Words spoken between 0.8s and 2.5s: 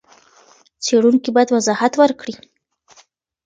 څېړونکی بايد وضاحت ورکړي.